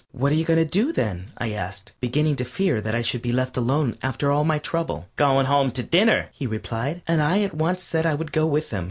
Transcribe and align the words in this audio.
"What 0.13 0.31
are 0.31 0.35
you 0.35 0.45
going 0.45 0.57
to 0.57 0.65
do 0.65 0.91
then?" 0.91 1.27
I 1.37 1.51
asked, 1.51 1.91
beginning 2.01 2.35
to 2.37 2.43
fear 2.43 2.81
I 2.83 3.03
should 3.03 3.21
be 3.21 3.31
left 3.31 3.55
alone 3.55 3.89
again 3.89 3.99
after 4.01 4.31
all 4.31 4.43
my 4.43 4.57
trouble. 4.57 5.07
"Goin' 5.15 5.45
home 5.45 5.69
to 5.73 5.83
dinner," 5.83 6.29
he 6.33 6.47
replied, 6.47 7.03
and 7.07 7.21
I 7.21 7.43
at 7.43 7.53
once 7.53 7.83
said 7.83 8.07
I 8.07 8.15
would 8.15 8.31
go 8.31 8.47
with 8.47 8.71
him. 8.71 8.79